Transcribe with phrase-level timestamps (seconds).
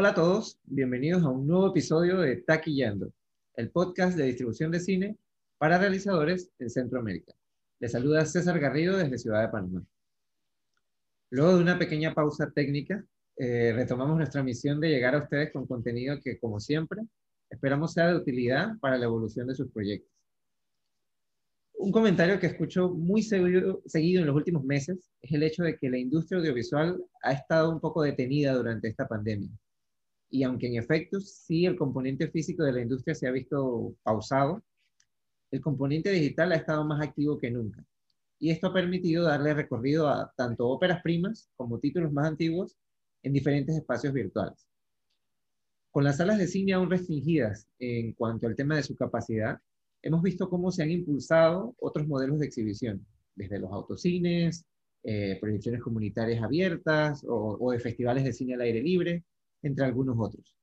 [0.00, 3.12] Hola a todos, bienvenidos a un nuevo episodio de Taquillando,
[3.56, 5.18] el podcast de distribución de cine
[5.58, 7.34] para realizadores en Centroamérica.
[7.80, 9.84] Les saluda César Garrido desde Ciudad de Panamá.
[11.30, 13.04] Luego de una pequeña pausa técnica,
[13.38, 17.02] eh, retomamos nuestra misión de llegar a ustedes con contenido que, como siempre,
[17.50, 20.14] esperamos sea de utilidad para la evolución de sus proyectos.
[21.74, 25.76] Un comentario que escucho muy seguido, seguido en los últimos meses es el hecho de
[25.76, 29.50] que la industria audiovisual ha estado un poco detenida durante esta pandemia.
[30.30, 34.62] Y aunque en efecto sí el componente físico de la industria se ha visto pausado,
[35.50, 37.84] el componente digital ha estado más activo que nunca.
[38.38, 42.76] Y esto ha permitido darle recorrido a tanto óperas primas como títulos más antiguos
[43.22, 44.68] en diferentes espacios virtuales.
[45.90, 49.58] Con las salas de cine aún restringidas en cuanto al tema de su capacidad,
[50.02, 54.64] hemos visto cómo se han impulsado otros modelos de exhibición, desde los autocines,
[55.02, 59.24] eh, proyecciones comunitarias abiertas o, o de festivales de cine al aire libre,
[59.62, 60.54] entre algunos otros.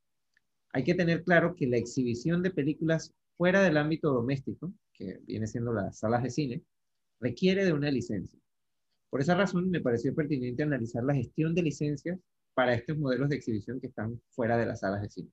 [0.73, 5.47] Hay que tener claro que la exhibición de películas fuera del ámbito doméstico, que viene
[5.47, 6.63] siendo las salas de cine,
[7.19, 8.39] requiere de una licencia.
[9.09, 12.19] Por esa razón, me pareció pertinente analizar la gestión de licencias
[12.53, 15.29] para estos modelos de exhibición que están fuera de las salas de cine.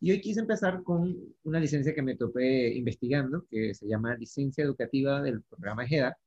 [0.00, 4.62] Y hoy quise empezar con una licencia que me topé investigando, que se llama Licencia
[4.62, 6.18] Educativa del programa GEDA,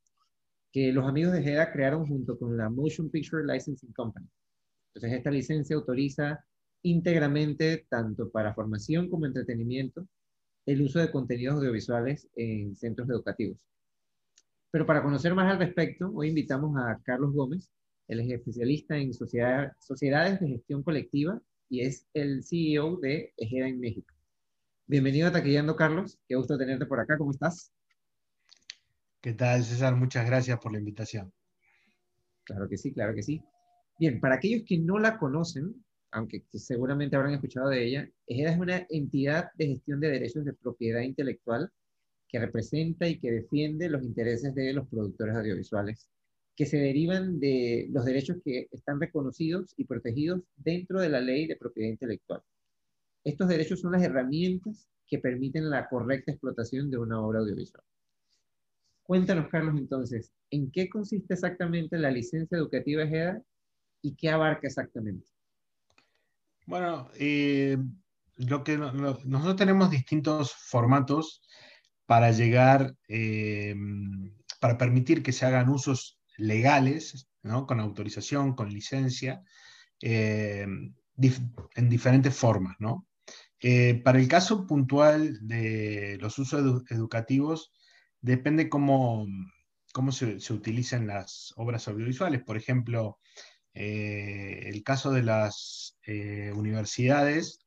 [0.72, 4.26] que los amigos de GEDA crearon junto con la Motion Picture Licensing Company.
[4.94, 6.44] Entonces, esta licencia autoriza
[6.82, 10.06] íntegramente, tanto para formación como entretenimiento,
[10.66, 13.58] el uso de contenidos audiovisuales en centros educativos.
[14.70, 17.70] Pero para conocer más al respecto, hoy invitamos a Carlos Gómez,
[18.08, 23.78] él es especialista en sociedades de gestión colectiva y es el CEO de Ejeda en
[23.78, 24.12] México.
[24.86, 26.18] Bienvenido a Taquillando, Carlos.
[26.26, 27.16] Qué gusto tenerte por acá.
[27.16, 27.72] ¿Cómo estás?
[29.20, 29.94] ¿Qué tal, César?
[29.94, 31.32] Muchas gracias por la invitación.
[32.42, 33.40] Claro que sí, claro que sí.
[34.00, 38.58] Bien, para aquellos que no la conocen, aunque seguramente habrán escuchado de ella, ella es
[38.58, 41.70] una entidad de gestión de derechos de propiedad intelectual
[42.28, 46.08] que representa y que defiende los intereses de los productores audiovisuales,
[46.56, 51.46] que se derivan de los derechos que están reconocidos y protegidos dentro de la ley
[51.46, 52.42] de propiedad intelectual.
[53.24, 57.84] Estos derechos son las herramientas que permiten la correcta explotación de una obra audiovisual.
[59.02, 63.42] Cuéntanos, Carlos, entonces, ¿en qué consiste exactamente la licencia educativa EGEDA
[64.02, 65.26] y qué abarca exactamente?
[66.70, 67.76] Bueno, eh,
[68.36, 71.42] lo que nosotros tenemos distintos formatos
[72.06, 73.74] para llegar, eh,
[74.60, 77.66] para permitir que se hagan usos legales, ¿no?
[77.66, 79.42] con autorización, con licencia,
[80.00, 80.64] eh,
[81.74, 82.76] en diferentes formas.
[82.78, 83.08] ¿no?
[84.04, 87.72] para el caso puntual de los usos educativos,
[88.20, 89.26] depende cómo,
[89.92, 92.44] cómo se, se, utilizan las obras audiovisuales.
[92.44, 93.18] Por ejemplo,
[93.74, 97.60] el caso de las eh, universidades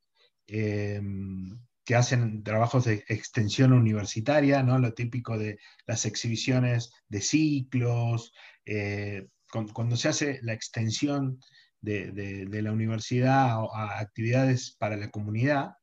[0.46, 4.78] em, que hacen trabajos de extensión universitaria, ¿no?
[4.78, 8.32] lo típico de las exhibiciones de ciclos,
[8.64, 9.28] eh,
[9.72, 11.38] cuando se hace la extensión
[11.80, 15.74] de, la universidad a, actividades para la comunidad,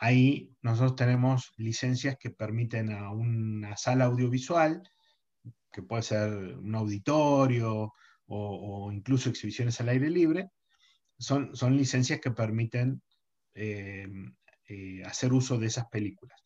[0.00, 4.82] ahí nosotros tenemos licencias que permiten a una sala audiovisual,
[5.72, 7.92] que puede ser un auditorio
[8.28, 10.50] o incluso exhibiciones al aire libre,
[11.18, 13.02] son, son licencias que permiten
[13.54, 14.06] eh,
[14.68, 16.40] eh, hacer uso de esas películas.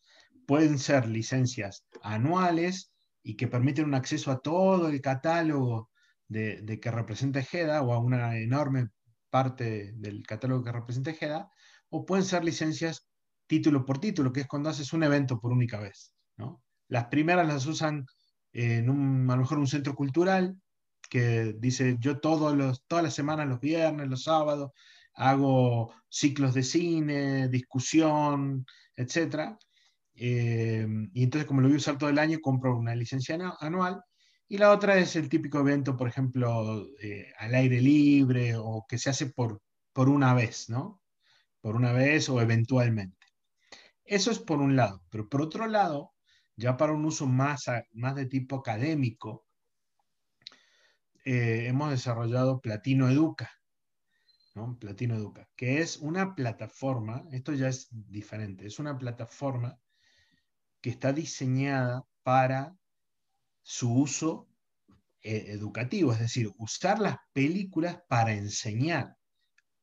[0.47, 5.89] Pueden ser licencias anuales y que permiten un acceso a todo el catálogo
[6.27, 8.89] de, que representa GEDA o a una enorme
[9.29, 11.49] parte del catálogo que representa GEDA,
[11.89, 13.07] o pueden ser licencias
[13.47, 16.13] título por título, que es cuando haces un evento por única vez.
[16.87, 18.05] Las primeras las usan
[18.51, 20.59] en a lo mejor un centro cultural,
[21.13, 24.71] que dice, yo todos los, todas las semanas, los viernes, los sábados,
[25.13, 28.65] hago ciclos de cine, discusión,
[28.95, 29.55] etc.
[30.15, 34.01] Eh, y entonces, como lo voy a usar todo el año, compro una licencia anual.
[34.47, 38.97] Y la otra es el típico evento, por ejemplo, eh, al aire libre o que
[38.97, 39.61] se hace por,
[39.93, 40.99] por una vez, ¿no?
[41.61, 43.27] Por una vez o eventualmente.
[44.03, 45.03] Eso es por un lado.
[45.11, 46.13] Pero por otro lado,
[46.55, 49.45] ya para un uso más, más de tipo académico,
[51.23, 53.51] eh, hemos desarrollado Platino Educa,
[54.55, 54.77] ¿no?
[54.79, 59.79] Platino Educa, que es una plataforma, esto ya es diferente, es una plataforma
[60.81, 62.75] que está diseñada para
[63.61, 64.49] su uso
[65.21, 69.15] eh, educativo, es decir, usar las películas para enseñar.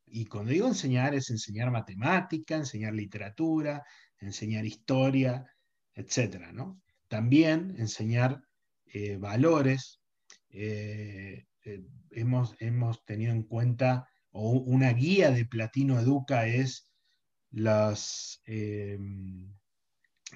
[0.05, 3.83] Y cuando digo enseñar es enseñar matemática, enseñar literatura,
[4.19, 5.47] enseñar historia,
[5.95, 6.53] etc.
[6.53, 6.83] ¿no?
[7.09, 8.43] También enseñar
[8.87, 10.00] eh, valores,
[10.51, 16.91] eh, eh, hemos, hemos tenido en cuenta o una guía de Platino Educa es
[17.51, 19.53] los, em,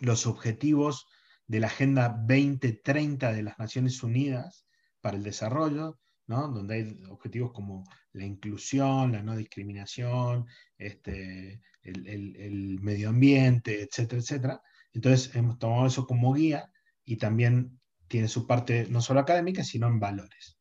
[0.00, 1.06] los objetivos
[1.46, 4.66] de la Agenda 2030 de las Naciones Unidas
[5.00, 10.46] para el Desarrollo, donde hay objetivos como la inclusión, la no discriminación,
[10.78, 14.62] este, el, medio ambiente, etcétera, etcétera.
[14.93, 16.70] Entonces hemos tomado eso como guía
[17.05, 17.78] y también
[18.09, 20.59] tiene su parte no solo académica, sino en valores.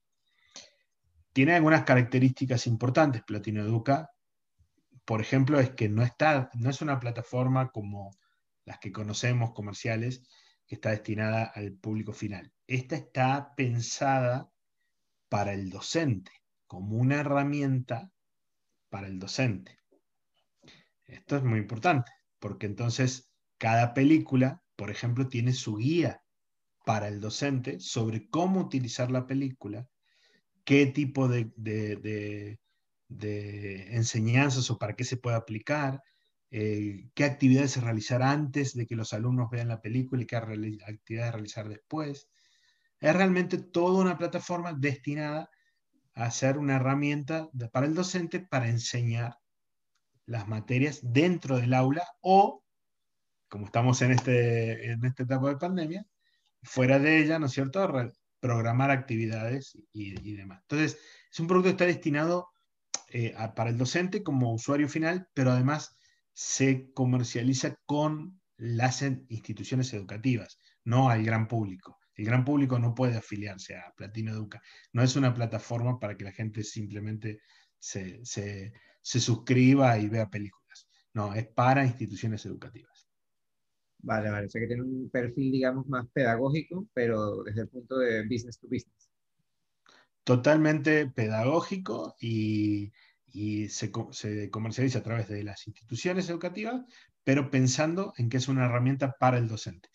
[1.33, 4.11] Tiene algunas características importantes Platino Educa.
[5.05, 8.11] Por ejemplo, es que no, está, no es una plataforma como
[8.65, 10.23] las que conocemos comerciales,
[10.67, 12.53] que está destinada al público final.
[12.67, 14.49] Esta está pensada
[15.27, 16.31] para el docente,
[16.67, 18.11] como una herramienta
[18.89, 19.79] para el docente.
[21.05, 26.22] Esto es muy importante, porque entonces cada película, por ejemplo, tiene su guía
[26.85, 29.87] para el docente sobre cómo utilizar la película,
[30.63, 32.59] qué tipo de,
[33.91, 36.01] enseñanzas o para qué se puede aplicar,
[36.51, 41.33] eh, qué actividades realizar antes de que los alumnos vean la película y qué actividades
[41.33, 42.29] realizar después.
[42.99, 45.49] Es realmente toda una plataforma destinada
[46.13, 49.37] a ser una herramienta para el docente para enseñar
[50.25, 52.63] las materias dentro del aula o,
[53.49, 56.05] como estamos en, este, en esta etapa de pandemia,
[56.63, 57.87] fuera de ella, ¿no es cierto?,
[58.39, 60.59] programar actividades y, demás.
[60.63, 60.97] Entonces,
[61.31, 62.49] es un producto que está destinado
[63.09, 65.95] eh, para el docente como usuario final, pero además
[66.33, 71.99] se comercializa con las instituciones educativas, no al gran público.
[72.15, 74.61] El gran público no puede afiliarse a Platino Educa.
[74.91, 77.39] No es una plataforma para que la gente simplemente
[77.79, 78.21] se,
[79.01, 80.87] suscriba y vea películas.
[81.13, 82.92] No, es para instituciones educativas.
[84.03, 84.47] Vale, vale.
[84.47, 88.59] O sea que tiene un perfil, digamos, más pedagógico, pero desde el punto de business
[88.59, 89.09] to business.
[90.25, 92.91] Totalmente pedagógico y,
[93.69, 96.81] se, se, comercializa a través de las instituciones educativas,
[97.23, 99.89] pero pensando en que es una herramienta para el docente.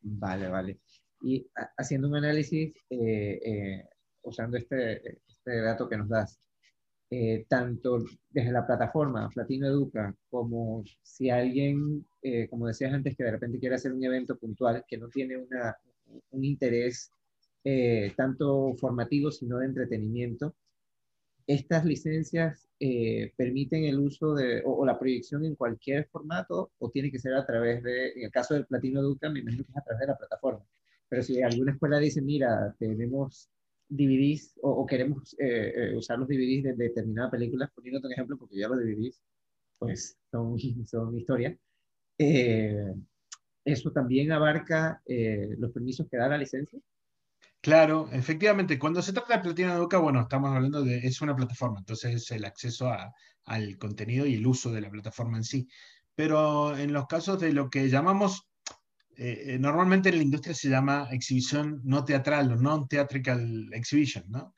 [0.00, 0.80] Vale, vale.
[1.22, 3.88] Y haciendo un análisis, eh, eh,
[4.22, 6.40] usando este, este, dato que nos das,
[7.10, 7.98] eh, tanto
[8.30, 12.06] desde la plataforma Platino Educa, como si alguien,
[12.50, 15.76] como decías antes, que de repente quiere hacer un evento puntual que no tiene una,
[16.30, 17.10] un interés
[18.16, 20.54] tanto formativo, sino de entretenimiento,
[21.46, 22.68] estas licencias
[23.36, 27.46] permiten el uso de, o, la proyección en cualquier formato, o tiene que ser a
[27.46, 30.06] través de, en el caso del Platino Educa, me imagino que es a través de
[30.06, 30.64] la plataforma.
[31.08, 33.50] Pero si alguna escuela dice, mira, tenemos
[33.88, 38.58] DVDs o, queremos eh, eh, usar los DVDs de determinada película, poniendo un ejemplo, porque
[38.58, 39.20] ya los DVDs
[39.78, 41.56] pues, son, son historia,
[42.18, 42.94] eh,
[43.64, 46.78] ¿eso también abarca los permisos que da la licencia?
[47.60, 51.80] Claro, efectivamente, cuando se trata de Platina Educa, bueno, estamos hablando de, es una plataforma,
[51.80, 53.12] entonces es el acceso a,
[53.48, 55.68] al contenido y el uso de la plataforma en sí.
[56.14, 58.48] Pero en los casos de lo que llamamos
[59.20, 64.54] eh, eh, normalmente en la industria se llama exhibición no teatral o non-theatrical exhibition, ¿no?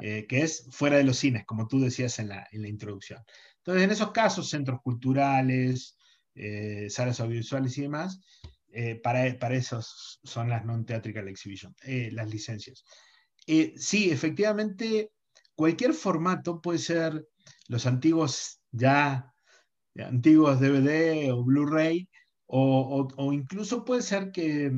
[0.00, 3.20] Eh, que es fuera de los cines, como tú decías en la, en la introducción.
[3.58, 5.96] Entonces, en esos casos, centros culturales,
[6.88, 8.20] salas audiovisuales y demás,
[9.02, 11.74] para, para esos son las non-theatrical exhibition,
[12.12, 12.84] las licencias.
[13.76, 15.10] sí, efectivamente,
[15.54, 17.26] cualquier formato puede ser
[17.68, 19.32] los antiguos ya,
[19.94, 22.08] ya antiguos DVD o Blu-ray,
[22.46, 24.72] o, incluso puede ser que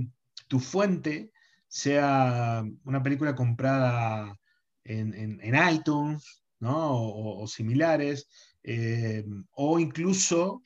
[0.48, 1.32] tu fuente
[1.68, 4.38] sea una película comprada
[4.84, 8.28] en, iTunes, O, similares,
[8.62, 10.64] eh, o incluso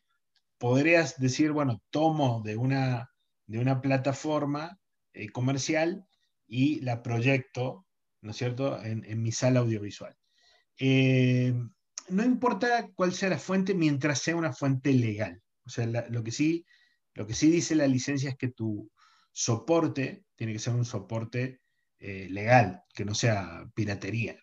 [0.59, 3.11] podrías decir, bueno, tomo de una,
[3.47, 4.79] de una plataforma
[5.15, 6.07] eh, comercial
[6.47, 7.87] y la proyecto,
[8.21, 10.15] ¿no es cierto?, en, mi sala audiovisual.
[10.79, 11.55] Eh,
[12.09, 15.43] no importa cuál sea la fuente mientras sea una fuente legal.
[15.65, 16.65] O sea, lo que sí
[17.15, 18.91] lo que sí dice la licencia es que tu
[19.33, 21.61] soporte tiene que ser un soporte
[21.99, 24.41] eh, legal, que no sea piratería.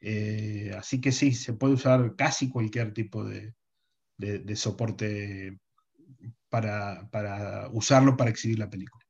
[0.00, 3.54] Eh, así que sí, se puede usar casi cualquier tipo de,
[4.56, 5.58] soporte
[6.48, 9.04] para, usarlo para exhibir la película.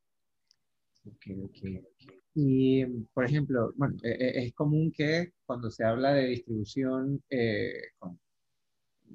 [2.33, 7.73] Y, por ejemplo, bueno, e, e, es común que cuando se habla de distribución eh,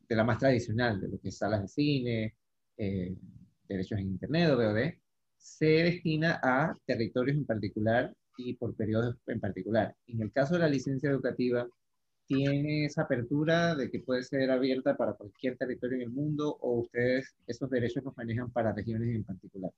[0.09, 2.35] de la más tradicional, de lo que es salas de cine,
[3.69, 4.95] derechos en Internet o VOD,
[5.37, 9.95] se destina a territorios en particular y por periodos en particular.
[10.07, 11.67] En el caso de la licencia educativa,
[12.27, 16.81] ¿tiene esa apertura de que puede ser abierta para cualquier territorio en el mundo o
[16.81, 19.73] ustedes esos derechos los manejan para regiones en particular?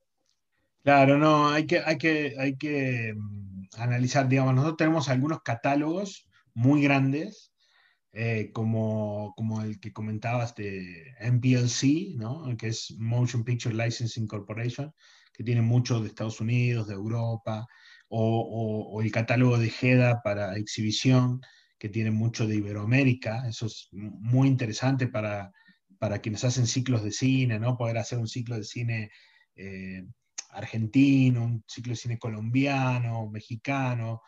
[0.83, 6.29] Claro, no, hay que, hay que, hay que mm, analizar, digamos, nosotros tenemos algunos catálogos
[6.53, 7.51] muy grandes
[8.17, 12.45] eh, como, como el que comentabas de MPLC, ¿no?
[12.57, 14.93] que es Motion Picture Licensing Corporation,
[15.33, 17.67] que tiene mucho de Estados Unidos, de Europa,
[18.07, 21.41] o, o, el catálogo de GEDA para exhibición,
[21.77, 23.45] que tiene mucho de Iberoamérica.
[23.49, 25.51] Eso es muy interesante para,
[25.99, 27.75] para quienes hacen ciclos de cine, ¿no?
[27.75, 29.11] Poder hacer un ciclo de cine
[29.57, 30.05] eh,
[30.51, 34.21] argentino, un ciclo de cine colombiano, mexicano,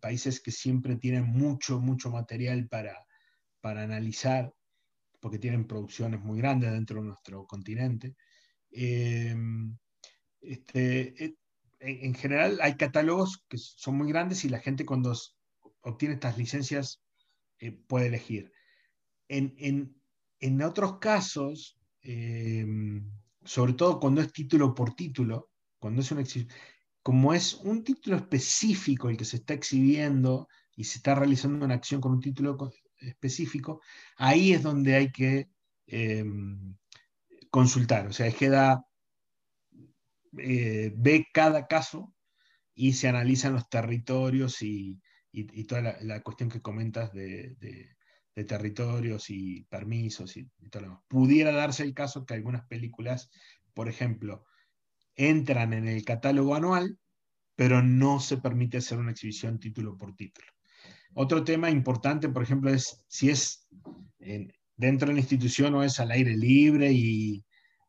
[0.00, 3.06] países que siempre tienen mucho, mucho material para,
[3.60, 4.52] para analizar,
[5.20, 8.14] porque tienen producciones muy grandes dentro de nuestro continente.
[8.70, 9.34] Eh,
[10.40, 11.36] este, eh,
[11.80, 15.14] en general hay catálogos que son muy grandes y la gente cuando
[15.80, 17.02] obtiene estas licencias
[17.86, 18.52] puede elegir.
[19.28, 19.96] En, en,
[20.40, 22.66] en otros casos, eh,
[23.44, 26.22] sobre todo cuando es título por título, cuando es una
[27.04, 31.74] como es un título específico el que se está exhibiendo y se está realizando una
[31.74, 33.82] acción con un título específico,
[34.16, 35.50] ahí es donde hay que
[35.86, 36.24] eh,
[37.50, 38.06] consultar.
[38.06, 38.86] O sea, queda,
[40.38, 42.14] eh, ve cada caso
[42.74, 44.98] y se analizan los territorios y,
[45.68, 47.54] toda la, cuestión que comentas de,
[48.34, 51.04] de territorios y permisos y, todo lo demás.
[51.08, 53.30] Pudiera darse el caso que algunas películas,
[53.74, 54.46] por ejemplo,
[55.16, 56.98] entran en el catálogo anual,
[57.56, 60.48] pero no se permite hacer una exhibición título por título.
[61.14, 63.68] Otro tema importante, por ejemplo, es si es
[64.76, 67.44] dentro de la institución o es al aire libre y,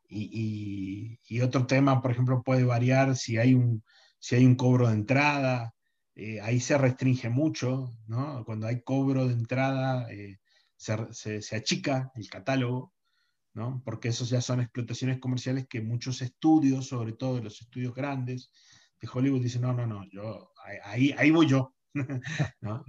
[0.08, 3.84] y, otro tema, por ejemplo, puede variar si hay un,
[4.20, 5.74] si hay un cobro de entrada,
[6.15, 8.44] eh, ahí se restringe mucho, ¿no?
[8.46, 10.38] Cuando hay cobro de entrada, eh,
[10.77, 12.94] se, se, achica el catálogo,
[13.55, 13.81] ¿no?
[13.83, 18.51] Porque esos ya son explotaciones comerciales que muchos estudios, sobre todo los estudios grandes
[19.00, 20.51] de Hollywood, dicen, no, no, no, yo,
[20.83, 21.74] ahí, ahí voy yo,
[22.62, 22.83] ¿no?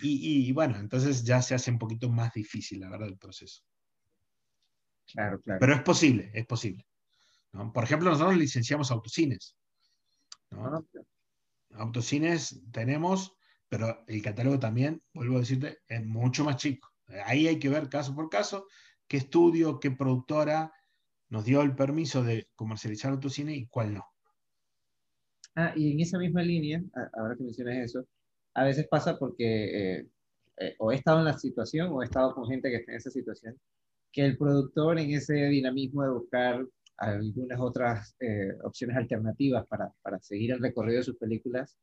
[0.00, 3.62] Y, y, bueno, entonces ya se hace un poquito más difícil, la verdad, el proceso.
[5.12, 5.60] Claro, claro.
[5.60, 6.86] Pero es posible, es posible.
[7.52, 7.72] ¿no?
[7.72, 9.56] Por ejemplo, nosotros licenciamos autocines.
[10.50, 10.66] ¿no?
[10.66, 10.82] Ah,
[11.74, 13.36] autocines tenemos,
[13.68, 16.88] pero el catálogo también, vuelvo a decirte, es mucho más chico.
[17.26, 18.66] Ahí hay que ver caso por caso
[19.12, 20.72] qué estudio, qué productora
[21.28, 24.06] nos dio el permiso de comercializar autocine y cuál no.
[25.54, 28.06] Ah, y en esa misma línea, ahora que mencionas eso,
[28.54, 30.08] a veces pasa porque eh,
[30.56, 32.96] eh, o he estado en la situación o he estado con gente que está en
[32.96, 33.60] esa situación,
[34.10, 36.66] que el productor en ese dinamismo de buscar
[36.96, 41.76] algunas otras eh, opciones alternativas para, para, seguir el recorrido de sus películas,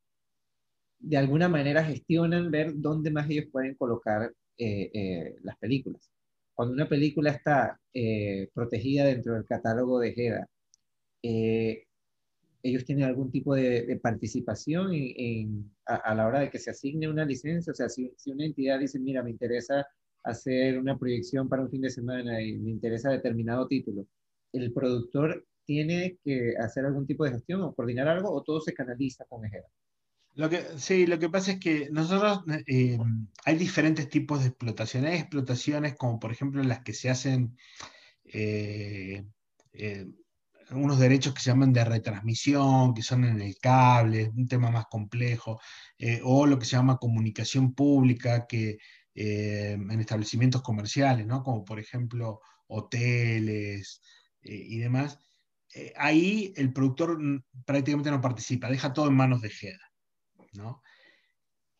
[0.98, 6.10] de alguna manera gestionan ver dónde más ellos pueden colocar eh, eh, las películas.
[6.60, 7.80] Cuando una película está
[8.54, 10.50] protegida dentro del catálogo de GEDA,
[12.62, 17.24] ellos tienen algún tipo de, participación en, a, la hora de que se asigne una
[17.24, 17.72] licencia.
[17.72, 19.88] O sea, si, si una entidad dice, mira, me interesa
[20.26, 24.06] hacer una proyección para un fin de semana y me interesa determinado título,
[24.52, 28.74] el productor tiene que hacer algún tipo de gestión o coordinar algo o todo se
[28.74, 29.70] canaliza con Ejera?
[30.36, 32.98] Lo que, sí, lo que pasa es que nosotros eh,
[33.46, 35.12] hay diferentes tipos de explotaciones.
[35.12, 37.58] Hay explotaciones como por ejemplo las que se hacen
[38.26, 39.26] eh,
[39.74, 40.06] eh,
[40.72, 44.86] unos derechos que se llaman de retransmisión, que son en el cable, un tema más
[44.86, 45.60] complejo,
[46.24, 48.78] o lo que se llama comunicación pública, que
[49.16, 51.44] en establecimientos comerciales, ¿no?
[51.44, 54.00] como por ejemplo hoteles,
[54.44, 55.18] y demás,
[55.98, 57.18] ahí el productor
[57.66, 59.89] prácticamente no participa, deja todo en manos de GEDA.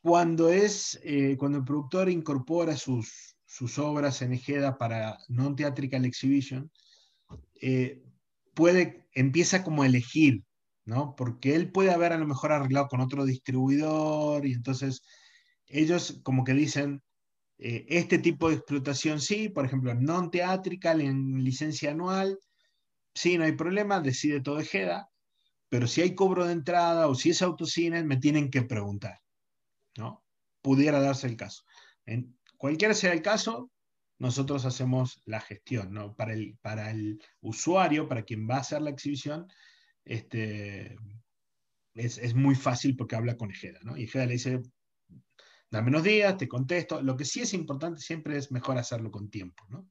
[0.02, 6.72] Cuando, es, eh, cuando el productor incorpora sus, sus obras en GEDA para non-theatrical exhibition,
[8.54, 10.44] puede, empieza como a elegir,
[10.86, 11.16] ¿no?
[11.16, 15.02] Porque él puede haber a lo mejor arreglado con otro distribuidor y entonces
[15.68, 17.04] ellos como que dicen,
[17.60, 22.40] este tipo de explotación sí, por ejemplo, non-theatrical en licencia anual,
[23.14, 25.09] sí, no hay problema, decide todo Ejeda,
[25.70, 29.22] pero si hay cobro de entrada o si es autocine, me tienen que preguntar,
[29.98, 30.26] ¿no?
[30.62, 31.64] Pudiera darse el caso.
[32.06, 33.72] En cualquiera sea el caso,
[34.18, 36.16] nosotros hacemos la gestión, ¿no?
[36.16, 39.48] Para el, para el usuario, para quien va a hacer la exhibición,
[40.04, 40.98] este,
[41.94, 43.96] es, muy fácil porque habla con Ejeda, ¿no?
[43.96, 44.62] Y Ejeda le dice,
[45.70, 47.02] dame unos días, te contesto.
[47.02, 49.90] Lo que sí es importante siempre es mejor hacerlo con tiempo, ¿no?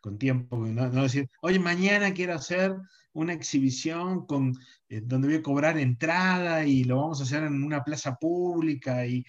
[0.00, 2.74] Con tiempo, no, decir, oye, mañana quiero hacer
[3.12, 4.54] una exhibición con,
[4.88, 9.06] eh, donde voy a cobrar entrada y lo vamos a hacer en una plaza pública
[9.06, 9.24] y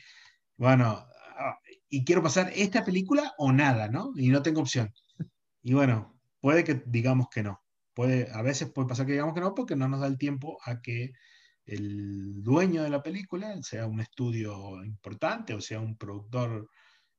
[0.57, 1.05] bueno,
[1.37, 1.57] ah,
[1.89, 4.11] y quiero pasar esta película o nada, ¿no?
[4.15, 4.93] Y no tengo opción.
[5.63, 7.61] Y bueno, puede que digamos que no.
[7.93, 10.57] Puede, a veces puede pasar que digamos que no porque no nos da el tiempo
[10.65, 11.11] a que
[11.65, 16.67] el dueño de la película, sea un estudio importante o sea un productor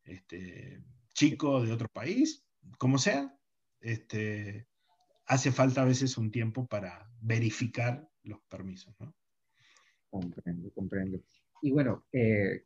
[0.04, 0.82] este,
[1.14, 2.44] chico de otro país,
[2.78, 3.35] como sea,
[3.82, 4.66] este,
[5.26, 8.94] hace falta a veces un tiempo para verificar los permisos.
[9.00, 9.14] ¿no?
[10.10, 11.20] Comprendo, comprendo.
[11.62, 12.64] Y bueno, eh,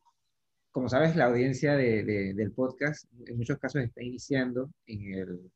[0.70, 5.50] como sabes, la audiencia del podcast en muchos casos está iniciando en el,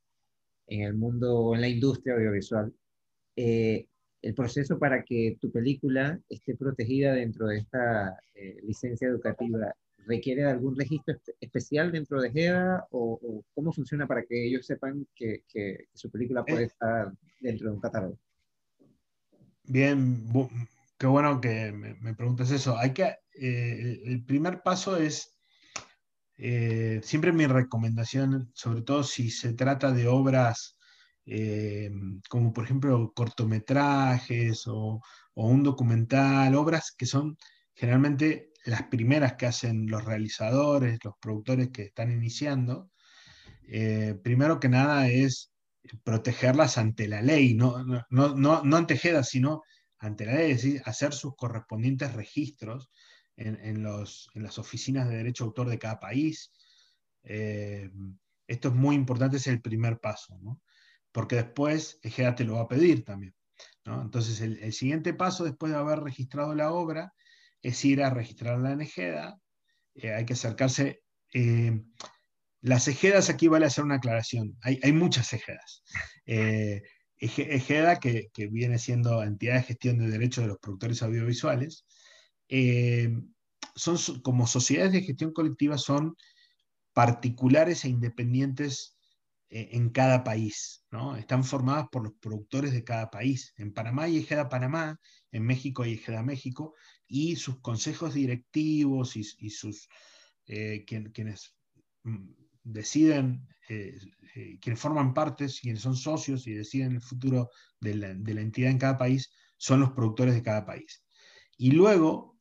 [0.66, 2.72] en el mundo, en la industria audiovisual.
[3.36, 3.86] Eh,
[4.22, 9.74] el proceso para que tu película esté protegida dentro de esta eh, licencia educativa
[10.07, 15.07] requiere de algún registro especial dentro de GEDA o, cómo funciona para que ellos sepan
[15.14, 16.66] que, que, su película puede eh.
[16.66, 18.19] estar dentro de un catálogo?
[19.64, 20.26] Bien,
[20.99, 22.76] qué bueno que me, me preguntas eso.
[22.76, 25.37] Hay que, eh, el primer paso es,
[26.37, 30.76] eh, siempre mi recomendación, sobre todo si se trata de obras
[32.28, 35.00] como por ejemplo cortometrajes o,
[35.35, 37.37] o un documental, obras que son
[37.73, 42.90] generalmente las primeras que hacen los realizadores, los productores que están iniciando,
[43.68, 45.52] eh, primero que nada es
[46.04, 49.62] protegerlas ante la ley, no, no, no, no ante JEDA, sino
[49.98, 52.90] ante la ley, es decir, hacer sus correspondientes registros
[53.36, 56.52] en, en, los, en las oficinas de derecho autor de cada país.
[57.22, 57.90] Eh,
[58.46, 60.60] esto es muy importante, es el primer paso, ¿no?
[61.12, 63.34] porque después EGEDA te lo va a pedir también.
[63.84, 64.00] ¿no?
[64.02, 67.14] Entonces, el, siguiente paso, después de haber registrado la obra,
[67.62, 69.38] es ir a registrar la Ejeda.
[69.94, 71.02] Eh, hay que acercarse.
[71.32, 71.82] Eh,
[72.60, 74.56] las ejedas, aquí vale hacer una aclaración.
[74.62, 75.82] Hay, muchas ejedas.
[76.26, 76.82] Eh,
[77.18, 81.84] Ejeda, que, viene siendo entidad de gestión de derechos de los productores audiovisuales,
[83.74, 86.16] son como sociedades de gestión colectiva, son
[86.92, 88.98] particulares e independientes
[89.50, 90.85] en cada país.
[90.90, 91.16] ¿no?
[91.16, 93.52] Están formadas por los productores de cada país.
[93.57, 94.99] En Panamá hay Ejeda Panamá,
[95.33, 96.75] en México hay Ejeda México,
[97.07, 99.88] y sus consejos directivos y, sus
[100.47, 101.54] eh, quienes
[102.04, 102.30] mm,
[102.62, 103.99] deciden, eh,
[104.37, 108.78] eh, quienes forman partes, quienes son socios y deciden el futuro de la, entidad en
[108.78, 111.04] cada país, son los productores de cada país.
[111.56, 112.39] Y luego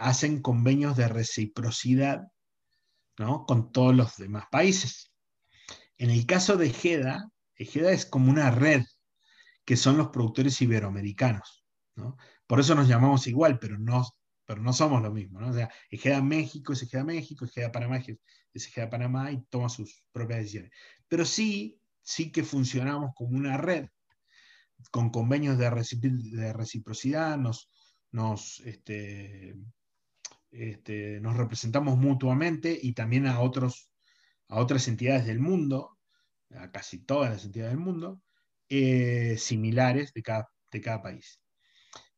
[0.00, 2.22] hacen convenios de reciprocidad
[3.18, 3.44] ¿no?
[3.44, 5.12] con todos los demás países.
[5.98, 8.84] En el caso de EGEDA, EGEDA es como una red
[9.64, 11.64] que son los productores iberoamericanos.
[11.96, 12.16] ¿no?
[12.46, 14.04] Por eso nos llamamos igual, pero no,
[14.44, 15.40] pero no somos lo mismo.
[15.40, 15.48] ¿no?
[15.48, 20.02] O sea, Ejeda México es Ejeda México, Ejeda Panamá es Ejeda Panamá y toma sus
[20.12, 20.70] propias decisiones.
[21.08, 23.88] Pero sí, sí que funcionamos como una red,
[24.90, 27.70] con convenios de, de reciprocidad, nos,
[28.12, 29.56] nos, este,
[30.50, 33.90] este, nos representamos mutuamente y también a, otros,
[34.48, 35.98] a otras entidades del mundo,
[36.54, 38.22] a casi todas las entidades del mundo,
[38.68, 41.40] eh, similares de cada, de cada país.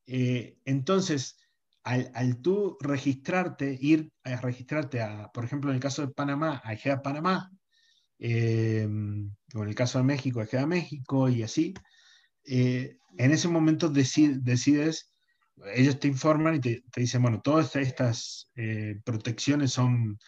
[0.06, 1.36] Eh, entonces,
[1.84, 7.02] al, tú registrarte, ir a registrarte, a, por ejemplo, en el caso de Panamá, a
[7.02, 7.50] Panamá,
[8.18, 8.86] eh,
[9.54, 11.74] o en el caso de México, a EGEA México y así,
[12.44, 12.98] en
[13.30, 15.12] ese momento decides,
[15.74, 18.50] ellos te informan y te, dicen, bueno, todas estas
[19.04, 20.18] protecciones son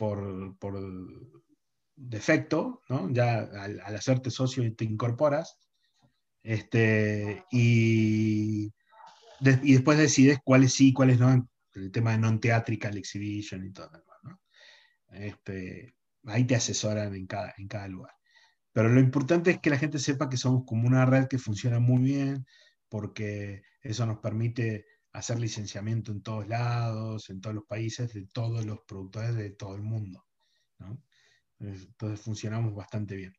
[0.00, 0.56] por,
[1.94, 3.12] defecto, ¿no?
[3.12, 5.58] Ya al, hacerte socio te incorporas,
[6.42, 8.72] este, y
[9.62, 13.90] y después decides cuáles sí, cuáles no, el tema de non-theatrical exhibition y todo
[14.22, 14.40] ¿no?
[15.08, 18.12] Este, ahí te asesoran en cada, en cada lugar.
[18.72, 21.80] Pero lo importante es que la gente sepa que somos como una red que funciona
[21.80, 22.46] muy bien,
[22.88, 28.64] porque eso nos permite hacer licenciamiento en todos lados, en todos los países, de todos
[28.64, 30.24] los productores de todo el mundo.
[30.78, 31.02] ¿no?
[31.58, 33.34] Entonces funcionamos bastante bien.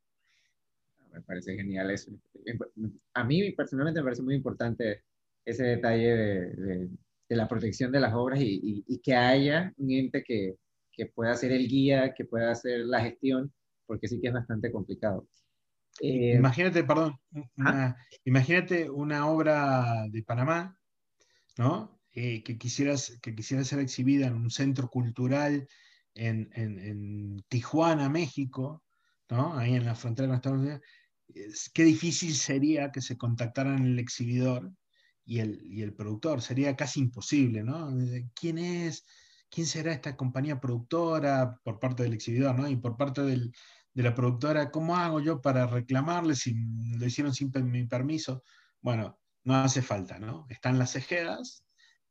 [1.11, 2.11] Me parece genial eso.
[3.13, 5.03] A mí personalmente me parece muy importante
[5.43, 6.89] ese detalle de,
[7.29, 10.55] de, la protección de las obras y, y, que haya un ente que,
[10.91, 13.51] que, pueda ser el guía, que pueda hacer la gestión,
[13.85, 15.27] porque sí que es bastante complicado.
[16.01, 17.15] Eh, imagínate, perdón,
[17.57, 20.77] una, imagínate una obra de Panamá,
[21.57, 21.99] ¿no?
[22.13, 25.67] Eh, que, quisieras, que quisiera ser exhibida en un centro cultural
[26.13, 28.83] en, en, Tijuana, México,
[29.29, 29.57] ¿no?
[29.57, 30.81] Ahí en la frontera con Estados Unidos.
[31.73, 34.73] Qué difícil sería que se contactaran el exhibidor
[35.23, 36.41] y el, y el productor.
[36.41, 37.89] Sería casi imposible, ¿no?
[38.33, 39.05] ¿Quién es?
[39.49, 42.67] ¿Quién será esta compañía productora por parte del exhibidor, ¿no?
[42.69, 43.53] Y por parte del,
[43.93, 46.53] de la productora, ¿cómo hago yo para reclamarle si
[46.97, 48.43] lo hicieron sin mi permiso?
[48.81, 50.45] Bueno, no hace falta, ¿no?
[50.49, 51.63] Están las ejedas,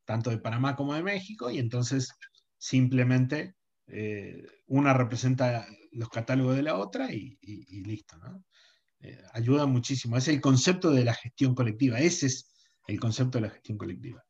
[0.05, 2.13] tanto de Panamá como de México, y entonces
[2.59, 3.55] simplemente
[3.87, 7.39] eh, una representa los catálogos de la otra y,
[7.85, 8.45] listo, ¿no?
[9.01, 10.17] Eh, ayuda muchísimo.
[10.17, 11.99] Es el concepto de la gestión colectiva.
[11.99, 12.51] Ese es
[12.87, 14.23] el concepto de la gestión colectiva.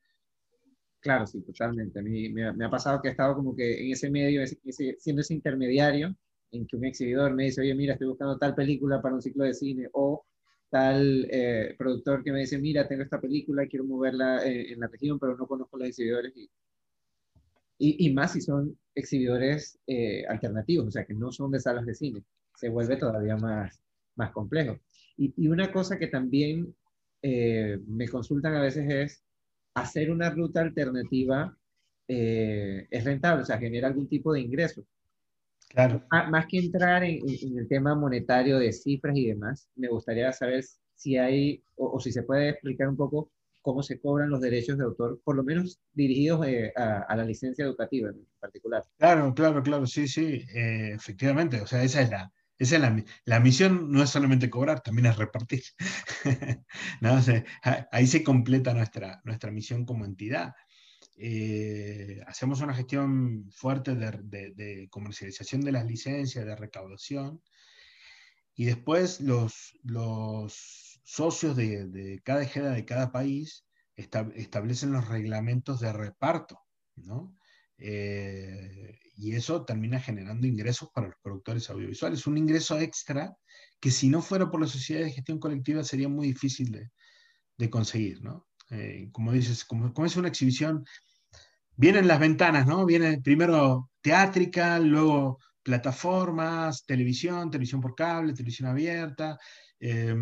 [1.01, 1.99] Claro, sí, totalmente.
[1.99, 4.43] A mí me, ha pasado que he estado como que en ese medio,
[4.99, 6.15] siendo ese intermediario,
[6.53, 9.45] en que un exhibidor me dice, oye, mira, estoy buscando tal película para un ciclo
[9.45, 10.25] de cine, o
[10.71, 14.87] tal eh, productor que me dice, mira, tengo esta película, quiero moverla eh, en la
[14.87, 16.33] región, pero no conozco los exhibidores.
[17.79, 21.87] Y, y, más si son exhibidores eh, alternativos, o sea, que no son de salas
[21.87, 22.25] de cine.
[22.55, 23.83] Se vuelve todavía más,
[24.17, 24.79] más complejo.
[25.17, 26.75] Y, y una cosa que también
[27.23, 29.23] me consultan a veces es,
[29.75, 31.55] hacer una ruta alternativa
[32.07, 34.87] es rentable, o sea, genera algún tipo de ingreso.
[35.71, 36.03] Claro.
[36.11, 40.65] Más que entrar en, el tema monetario de cifras y demás, me gustaría saber
[40.97, 43.31] si hay, o, si se puede explicar un poco
[43.63, 47.65] cómo se cobran los derechos de autor, por lo menos dirigidos eh, a, la licencia
[47.65, 48.83] educativa en particular.
[48.99, 51.61] Claro, claro, claro, sí, sí, eh, efectivamente.
[51.61, 55.07] O sea, esa es la, esa es la, la, misión, no es solamente cobrar, también
[55.07, 55.63] es repartir.
[57.01, 57.17] ¿No?
[57.93, 60.53] ahí se completa nuestra, nuestra misión como entidad.
[61.23, 67.43] Eh, hacemos una gestión fuerte de, comercialización de las licencias, de recaudación,
[68.55, 75.93] y después los, los socios de, cada ejeda de cada país establecen los reglamentos de
[75.93, 76.59] reparto,
[77.77, 83.37] eh, y eso termina generando ingresos para los productores audiovisuales, un ingreso extra
[83.79, 86.89] que si no fuera por la sociedad de gestión colectiva sería muy difícil
[87.59, 88.23] de, conseguir,
[88.71, 90.87] eh, como dices, como, como, es una exhibición
[91.81, 92.85] vienen las ventanas, ¿no?
[92.85, 99.39] Viene primero teátrica, luego plataformas, televisión, televisión por cable, televisión abierta,
[99.81, 100.15] eh,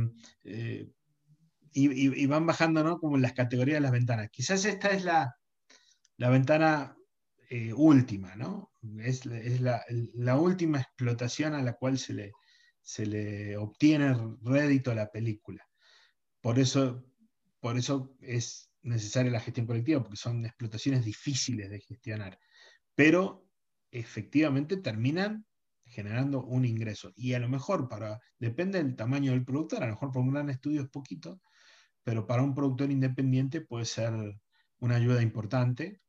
[0.45, 0.89] eh,
[1.73, 2.99] y, van bajando, ¿no?
[2.99, 4.29] Como las categorías de las ventanas.
[4.31, 5.35] Quizás esta es la,
[6.17, 6.97] la ventana
[7.51, 8.71] eh, última, ¿no?
[9.01, 12.33] Es, la, la, última explotación a la cual se le,
[12.83, 15.65] se le obtiene rédito a la película.
[16.41, 17.05] Por eso,
[17.61, 22.39] por eso es necesaria la gestión colectiva, porque son explotaciones difíciles de gestionar,
[22.95, 23.47] pero
[23.91, 25.47] efectivamente terminan
[25.85, 27.13] generando un ingreso.
[27.17, 30.33] Y a lo mejor para, depende del tamaño del productor, a lo mejor para un
[30.33, 31.41] gran estudio es poquito,
[32.05, 34.13] pero para un productor independiente puede ser
[34.81, 36.01] una ayuda importante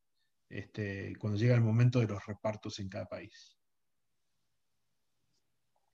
[0.49, 3.58] este, cuando llega el momento de los repartos en cada país.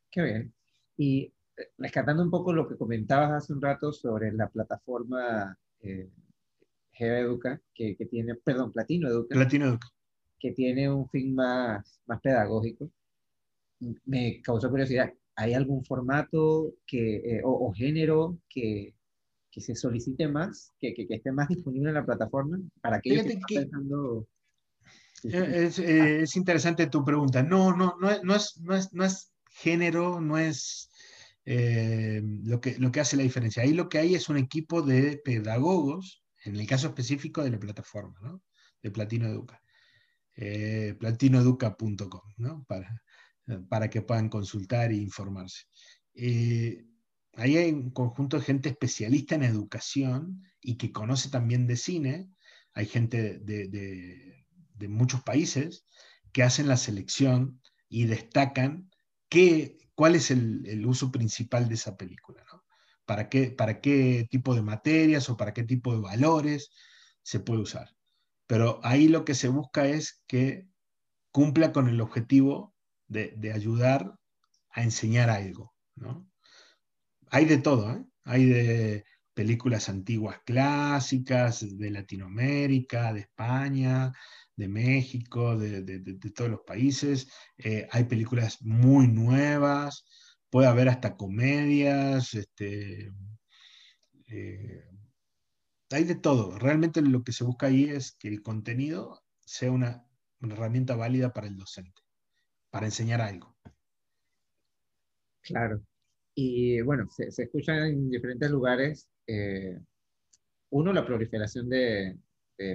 [0.09, 0.53] Qué bien.
[0.97, 6.09] Y eh, rescatando un poco lo que comentabas hace un rato sobre la plataforma eh,
[7.03, 9.35] Educa, que, que, tiene, perdón, Platino Educa.
[9.35, 9.87] Platino Educa.
[10.39, 12.89] Que tiene un fin más, más pedagógico.
[14.05, 15.13] Me causó curiosidad.
[15.35, 18.93] ¿Hay algún formato que, eh, o, género que,
[19.51, 22.59] que, se solicite más, que, que, esté más disponible en la plataforma?
[22.81, 24.27] Para que, que pensando...
[25.23, 27.43] Es, eh, es, interesante tu pregunta.
[27.43, 30.89] No, no, no, no, es, no, es, no es género, no es
[31.45, 33.63] eh, lo, que, lo que hace la diferencia.
[33.63, 37.59] Ahí lo que hay es un equipo de pedagogos en el caso específico de la
[37.59, 38.41] plataforma, ¿no?
[38.81, 39.61] de Platino Educa.
[40.37, 42.65] Eh, platinoeduca.com, ¿no?
[42.65, 43.01] para,
[43.69, 45.63] para que puedan consultar e informarse.
[46.13, 46.85] Eh,
[47.33, 52.29] ahí hay un conjunto de gente especialista en educación y que conoce también de cine.
[52.73, 54.45] Hay gente de,
[54.87, 55.85] muchos países
[56.31, 58.91] que hacen la selección y destacan
[59.29, 62.43] qué, cuál es el, el uso principal de esa película.
[62.51, 62.54] ¿no?
[63.05, 66.71] Para qué, para qué tipo de materias o para qué tipo de valores
[67.23, 67.89] se puede usar.
[68.47, 70.67] Pero ahí lo que se busca es que
[71.31, 72.73] cumpla con el objetivo
[73.07, 74.15] de, ayudar
[74.69, 75.73] a enseñar algo.
[77.29, 78.05] Hay de todo, ¿eh?
[78.23, 84.13] hay de películas antiguas clásicas de Latinoamérica, de España,
[84.55, 85.81] de México, de,
[86.33, 87.27] todos los países.
[87.57, 90.05] Eh, hay películas muy nuevas,
[90.55, 93.11] puede haber hasta comedias, este,
[94.31, 94.85] eh,
[95.91, 96.57] hay de todo.
[96.57, 100.07] Realmente lo que se busca ahí es que el contenido sea una,
[100.39, 102.01] herramienta válida para el docente,
[102.69, 103.53] para enseñar algo.
[105.41, 105.81] Claro.
[106.33, 109.77] Y bueno, se, escucha en diferentes lugares, eh,
[110.69, 112.17] uno, la proliferación de,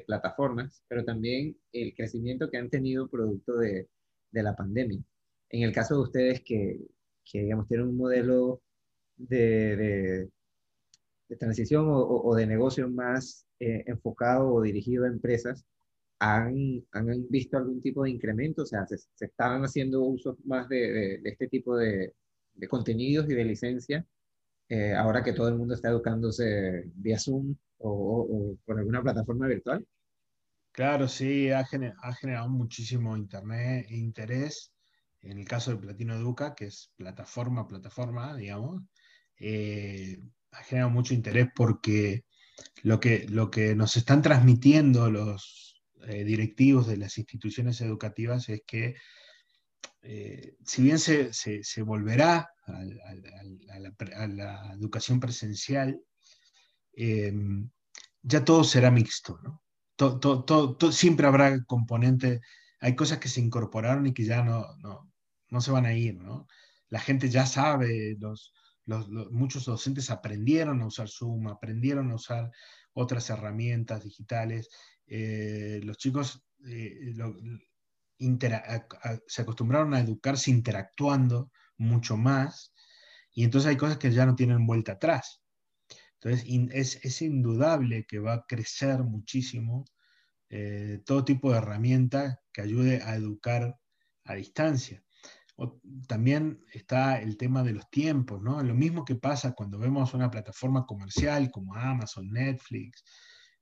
[0.06, 3.88] plataformas, pero también el crecimiento que han tenido producto de,
[4.32, 5.02] de la pandemia.
[5.48, 6.78] En el caso de ustedes que,
[7.30, 8.60] que digamos, tienen un modelo
[9.16, 10.28] de,
[11.28, 15.64] de, transición o, de negocio más eh, enfocado o dirigido a empresas,
[16.18, 18.62] ¿han, ¿han, visto algún tipo de incremento?
[18.62, 22.14] O sea, ¿se, se estaban haciendo usos más de, este tipo de,
[22.68, 24.06] contenidos y de licencia
[24.68, 29.86] eh, ahora que todo el mundo está educándose vía Zoom o, por alguna plataforma virtual?
[30.72, 34.72] Claro, sí, ha, ha generado muchísimo internet, e interés
[35.22, 38.83] en el caso de Platino Educa, que es plataforma, plataforma, digamos,
[39.37, 40.18] eh,
[40.52, 42.24] ha generado mucho interés porque
[42.83, 45.61] lo que, lo que nos están transmitiendo los,
[46.06, 48.94] eh, directivos de las instituciones educativas es que
[50.02, 51.30] eh, si bien se,
[51.83, 56.00] volverá a, la, educación presencial,
[56.94, 57.68] em,
[58.22, 59.62] ya todo será mixto, ¿no?
[60.92, 62.40] siempre habrá componentes,
[62.80, 65.10] hay cosas que se incorporaron y que ya no, no,
[65.60, 66.46] se van a ir, ¿no?
[66.88, 68.52] La gente ya sabe, los,
[69.30, 72.50] muchos docentes aprendieron a usar Zoom, aprendieron a usar
[72.92, 74.68] otras herramientas digitales,
[75.06, 77.14] eh, los chicos eh,
[79.26, 82.74] se acostumbraron a educarse interactuando mucho más
[83.32, 85.42] y entonces hay cosas que ya no tienen vuelta atrás.
[86.20, 89.84] Entonces es, es indudable que va a crecer muchísimo
[90.50, 93.78] eh, todo tipo de herramienta que ayude a educar
[94.24, 95.02] a distancia.
[96.07, 98.62] También está el tema de los tiempos, ¿no?
[98.62, 103.05] Lo mismo que pasa cuando vemos una plataforma comercial como Amazon, Netflix,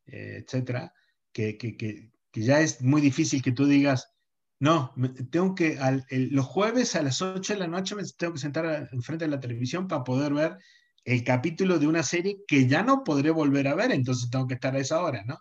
[0.07, 0.93] eh, etcétera,
[1.33, 4.13] que, que, que, ya es muy difícil que tú digas,
[4.61, 4.93] no,
[5.31, 5.79] tengo que,
[6.11, 9.41] los jueves a las 8 de la noche me tengo que sentar enfrente de la
[9.41, 10.57] televisión para poder ver
[11.05, 14.55] el capítulo de una serie que ya no podré volver a ver, entonces tengo que
[14.55, 15.39] estar a esa hora, ¿no?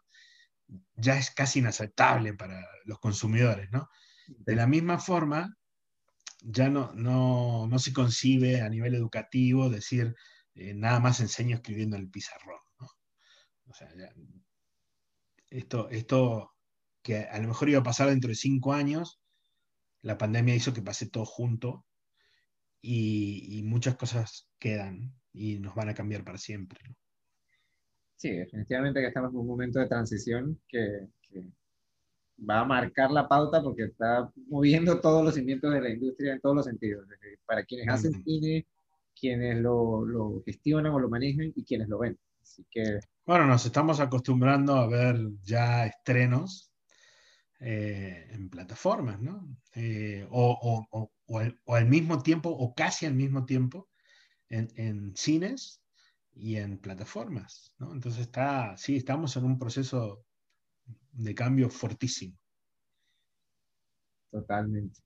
[0.95, 3.89] Ya es casi inaceptable para los consumidores, ¿no?
[4.27, 5.55] De la misma forma,
[6.41, 10.15] ya no, no, no se concibe a nivel educativo decir,
[10.55, 12.59] eh, nada más enseño escribiendo en el pizarrón.
[13.69, 13.89] O sea,
[15.49, 16.53] esto, esto
[17.01, 19.19] que a lo mejor iba a pasar dentro de cinco años,
[20.01, 21.85] la pandemia hizo que pase todo junto
[22.81, 26.79] y, muchas cosas quedan y nos van a cambiar para siempre.
[28.15, 31.07] Sí, definitivamente que estamos en un momento de transición que,
[32.37, 36.41] va a marcar la pauta porque está moviendo todos los cimientos de la industria en
[36.41, 37.07] todos los sentidos,
[37.45, 38.67] para quienes hacen cine,
[39.19, 42.17] quienes lo, lo gestionan o lo manejan y quienes lo ven.
[42.41, 42.99] Así que...
[43.25, 46.71] Bueno, nos estamos acostumbrando a ver ya estrenos
[47.59, 49.57] eh, en plataformas, ¿no?
[49.73, 51.09] Eh, o,
[51.67, 53.89] al, mismo tiempo, o casi al mismo tiempo,
[54.49, 55.81] en, cines
[56.33, 57.91] y en plataformas, ¿no?
[57.93, 60.26] Entonces está, sí, estamos en un proceso
[61.17, 62.35] de cambio fortísimo.
[64.31, 64.99] Totalmente.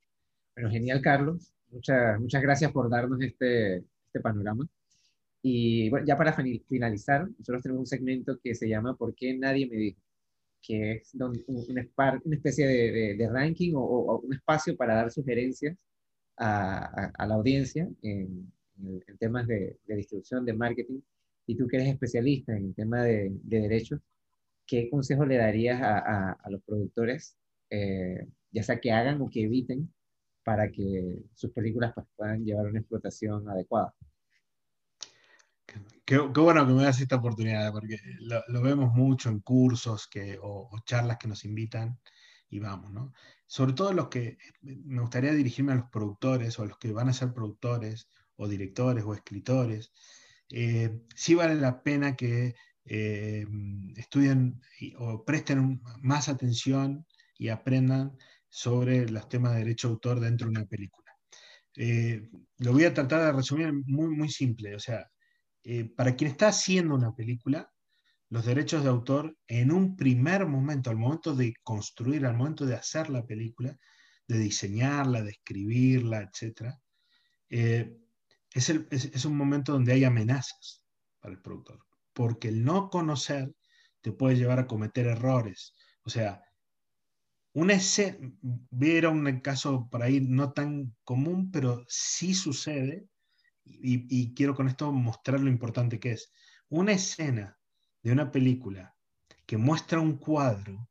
[0.56, 1.54] Bueno, genial, Carlos.
[1.70, 4.68] Muchas, muchas gracias por darnos este, este panorama.
[5.42, 9.68] Y bueno, ya para finalizar, nosotros tenemos un segmento que se llama ¿Por qué nadie
[9.68, 10.02] me dijo?
[10.62, 11.82] que es una,
[12.36, 15.78] especie de, ranking o, un espacio para dar sugerencias
[16.38, 18.52] a, la audiencia en,
[19.20, 21.02] temas de, distribución, de marketing,
[21.48, 24.00] y tú que eres especialista en el tema de, derechos,
[24.72, 27.38] ¿qué consejo le darías a, los productores,
[27.70, 29.94] eh, ya sea que hagan o que eviten,
[30.46, 33.94] para que sus películas pues, puedan llevar una explotación adecuada?
[36.06, 40.70] Qué, bueno que me das esta oportunidad, porque lo, vemos mucho en cursos que, o,
[40.86, 42.00] charlas que nos invitan
[42.50, 43.12] y vamos, ¿no?
[43.48, 47.10] Sobre todo los que me gustaría dirigirme a los productores o a los que van
[47.10, 48.08] a ser productores
[48.38, 49.92] o directores o escritores.
[50.50, 52.56] Eh, sí vale la pena que
[52.86, 53.46] eh,
[53.96, 54.60] estudien
[54.98, 57.06] o presten más atención
[57.38, 58.18] y aprendan
[58.50, 61.12] sobre los temas de derecho de autor dentro de una película.
[61.76, 64.76] Eh, lo voy a tratar de resumir muy, muy simple.
[64.76, 65.10] O sea,
[65.64, 67.72] eh, para quien está haciendo una película,
[68.30, 72.76] los derechos de autor en un primer momento, al momento de construir, al momento de
[72.76, 73.78] hacer la película,
[74.28, 76.74] de diseñarla, de escribirla, etc.,
[77.50, 77.98] eh,
[78.54, 80.84] es, es, un momento donde hay amenazas
[81.20, 81.80] para el productor,
[82.14, 83.54] porque el no conocer
[84.02, 85.74] te puede llevar a cometer errores.
[86.04, 86.44] O sea,
[87.54, 93.08] una escena, ver un caso por ahí no tan común, pero sí sucede,
[93.64, 96.32] y, quiero con esto mostrar lo importante que es.
[96.70, 97.58] Una escena
[98.02, 98.96] de una película
[99.46, 100.90] que muestra un cuadro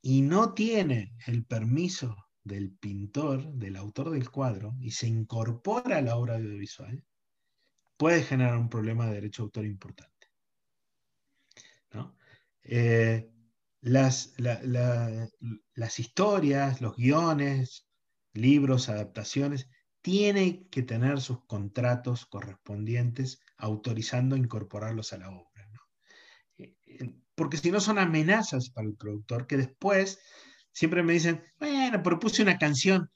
[0.00, 6.02] y no tiene el permiso del pintor, del autor del cuadro, y se incorpora a
[6.02, 7.04] la obra audiovisual,
[7.98, 10.18] puede generar un problema de derecho de autor importante.
[12.70, 13.30] Eh,
[13.80, 14.34] las,
[15.98, 17.88] historias, los guiones,
[18.34, 19.68] libros, adaptaciones,
[20.02, 25.48] tiene que tener sus contratos correspondientes autorizando incorporarlos a la obra.
[26.58, 26.76] Eh,
[27.34, 30.20] porque si no son amenazas para el productor que después
[30.72, 33.10] siempre me dicen, bueno, propuse una canción,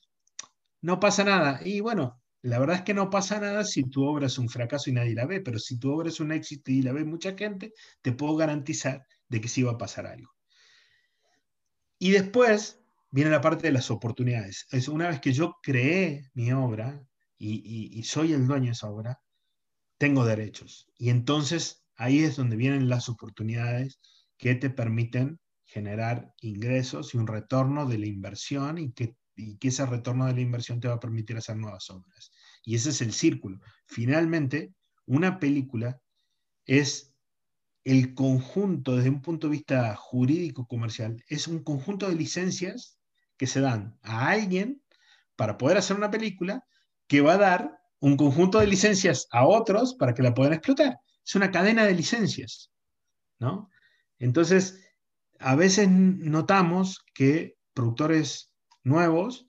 [0.81, 1.61] no pasa nada.
[1.64, 4.90] Y bueno, la verdad es que no pasa nada si tu obra es un fracaso
[4.90, 7.37] y nadie la ve, pero si tu obra es un éxito y la ve mucha
[7.37, 10.33] gente, te puedo garantizar de que sí va a pasar algo.
[11.98, 14.66] Y después viene la parte de las oportunidades.
[14.72, 17.00] Es una vez que yo creé mi obra
[17.38, 19.20] y, soy el dueño de esa obra,
[19.98, 20.88] tengo derechos.
[20.96, 24.00] Y entonces ahí es donde vienen las oportunidades
[24.37, 29.68] que te permiten generar ingresos y un retorno de la inversión y que, y que
[29.68, 32.31] ese retorno de la inversión te va a permitir hacer nuevas obras.
[32.64, 33.61] Y ese es el círculo.
[33.87, 34.75] Finalmente,
[35.07, 36.01] una película
[36.66, 37.12] es
[37.85, 42.99] el conjunto, desde un punto de vista jurídico comercial, es un conjunto de licencias
[43.37, 44.83] que se dan a alguien
[45.35, 46.64] para poder hacer una película
[47.09, 50.99] que va a dar un conjunto de licencias a otros para que la puedan explotar.
[51.25, 52.71] Es una cadena de licencias,
[53.38, 53.71] ¿no?
[54.18, 54.81] Entonces,
[55.38, 58.51] a veces notamos que productores
[58.85, 59.47] nuevos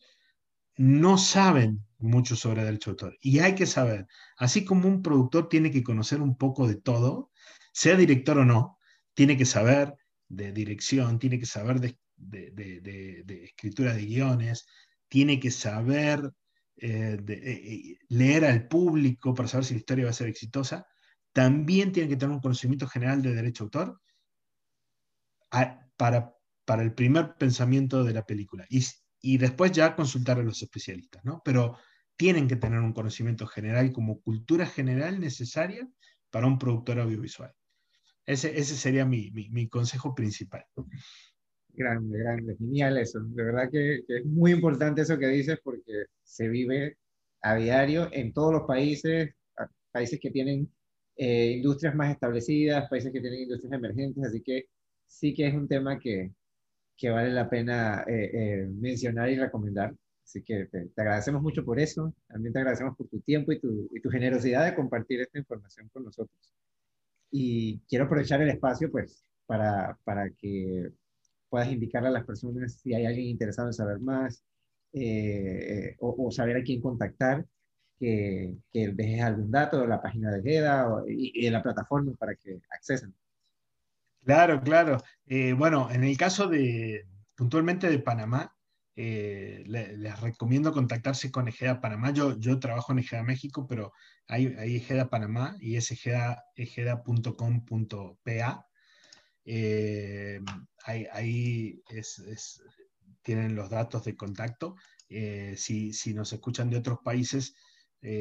[0.76, 3.17] no saben mucho sobre derecho de autor.
[3.22, 7.32] Y hay que saber, así como un productor tiene que conocer un poco de todo,
[7.72, 8.78] sea director o no,
[9.13, 9.96] tiene que saber
[10.28, 11.98] de dirección, tiene que saber de,
[13.46, 14.67] escritura de guiones,
[15.08, 16.32] tiene que saber
[16.78, 20.86] eh, eh, eh, leer al público para saber si la historia va a ser exitosa,
[21.32, 24.02] también tiene que tener un conocimiento general de derecho de autor
[25.98, 28.65] para, para el primer pensamiento de la película.
[28.69, 28.84] Y,
[29.25, 31.41] y después ya consultar a los especialistas, ¿no?
[31.45, 31.77] Pero
[32.17, 35.89] tienen que tener un conocimiento general como cultura general necesaria
[36.29, 37.53] para un productor audiovisual.
[38.25, 40.65] Ese, ese sería mi, mi, consejo principal.
[41.69, 43.21] Grande, grande, genial eso.
[43.21, 46.97] De verdad que, es muy importante eso que dices porque se vive
[47.41, 49.33] a diario en todos los países,
[49.93, 50.69] países que tienen
[51.15, 54.65] eh, industrias más establecidas, países que tienen industrias emergentes, así que
[55.07, 56.33] sí que es un tema que,
[56.97, 59.95] que vale la pena eh, eh, mencionar y recomendar.
[60.23, 62.13] Así que te, agradecemos mucho por eso.
[62.27, 65.89] También te agradecemos por tu tiempo y tu, y tu, generosidad de compartir esta información
[65.93, 66.38] con nosotros.
[67.32, 70.91] Y quiero aprovechar el espacio pues, para, para que
[71.49, 74.43] puedas indicarle a las personas si hay alguien interesado en saber más
[74.93, 77.45] eh, o, saber a quién contactar,
[77.99, 82.36] que, que, dejes algún dato de la página de GEDA y, de la plataforma para
[82.36, 83.13] que accesen.
[84.25, 85.03] Claro, claro.
[85.25, 87.05] Eh, bueno, en el caso de
[87.36, 88.55] puntualmente de Panamá,
[88.95, 92.12] eh, les, recomiendo contactarse con Ejeda Panamá.
[92.12, 93.91] Yo, yo trabajo en Ejeda México, pero
[94.27, 97.05] hay, hay Ejeda Panamá y es ejeda.com.pa.
[99.45, 100.39] Eh,
[100.86, 101.81] ahí,
[103.23, 104.75] tienen los datos de contacto.
[105.09, 107.55] Si, si, nos escuchan de otros países,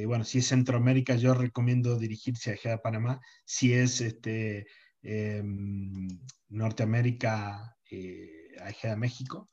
[0.06, 3.20] bueno, si es Centroamérica, yo recomiendo dirigirse a Ejeda Panamá.
[3.44, 4.66] Si es este,
[5.02, 6.08] em,
[6.48, 7.76] Norteamérica,
[8.60, 9.48] a Ejeda México.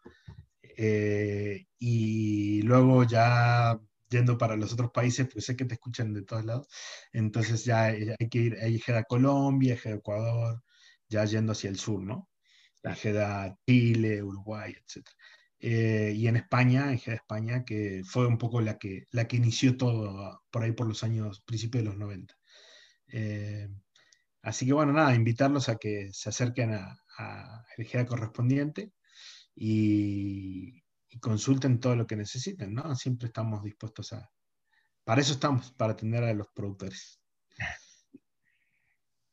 [0.78, 6.24] Eh, y luego ya yendo para los otros países, pues sé que te escuchan de
[6.24, 6.68] todos lados,
[7.14, 10.64] entonces ya hay que ir, hay a Colombia, a Ecuador,
[11.10, 12.30] ya yendo hacia el sur, ¿no?
[12.84, 15.06] a Chile, Uruguay, etc.
[15.60, 19.78] Eh, y en España, Ejeda España, que fue un poco la que, la que inició
[19.78, 22.36] todo por ahí por los años, principios de los 90.
[23.10, 23.70] Eh,
[24.42, 28.92] así que bueno, nada, invitarlos a que se acerquen a, a Ejeda correspondiente
[29.56, 30.84] y,
[31.22, 32.96] consulten todo lo que necesiten, ¿no?
[32.96, 34.30] Siempre estamos dispuestos a...
[35.04, 37.20] Para eso estamos, para atender a los productores.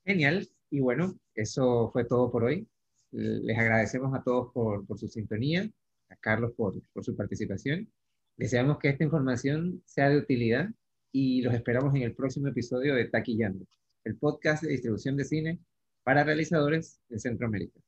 [0.04, 0.48] Genial.
[0.70, 2.66] Y bueno, eso fue todo por hoy.
[3.12, 5.70] Les agradecemos a todos por, su sintonía,
[6.08, 7.92] a Carlos por, por su participación.
[8.36, 10.68] Deseamos que esta información sea de utilidad
[11.12, 13.66] y los esperamos en el próximo episodio de Taquillando,
[14.06, 15.58] el podcast de distribución de cine
[16.04, 17.80] para realizadores de Centroamérica.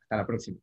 [0.00, 0.58] Hasta la próxima.